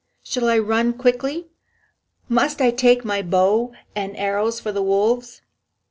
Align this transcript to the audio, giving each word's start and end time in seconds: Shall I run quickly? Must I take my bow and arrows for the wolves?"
Shall 0.23 0.49
I 0.49 0.57
run 0.57 0.93
quickly? 0.93 1.45
Must 2.27 2.59
I 2.59 2.71
take 2.71 3.05
my 3.05 3.21
bow 3.21 3.71
and 3.95 4.17
arrows 4.17 4.59
for 4.59 4.71
the 4.71 4.81
wolves?" 4.81 5.41